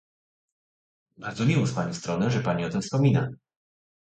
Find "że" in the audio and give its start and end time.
2.31-2.39